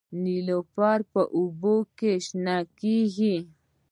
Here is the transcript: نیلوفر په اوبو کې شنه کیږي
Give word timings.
نیلوفر 0.23 0.99
په 1.13 1.21
اوبو 1.37 1.75
کې 1.97 2.11
شنه 2.25 2.57
کیږي 2.79 3.35